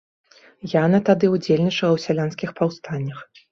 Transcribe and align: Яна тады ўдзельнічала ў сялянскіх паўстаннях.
Яна 0.83 0.99
тады 1.09 1.29
ўдзельнічала 1.35 1.71
ў 1.93 1.99
сялянскіх 2.07 2.57
паўстаннях. 2.63 3.19